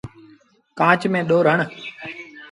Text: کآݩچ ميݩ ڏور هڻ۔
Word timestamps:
کآݩچ 0.79 1.01
ميݩ 1.11 1.27
ڏور 1.29 1.45
هڻ۔ 1.51 1.59